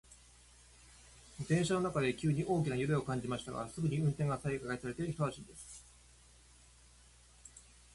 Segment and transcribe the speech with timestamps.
[1.47, 5.85] 電車の中で急に大きな揺れを感じましたが、すぐに運転が再開されて一安心です。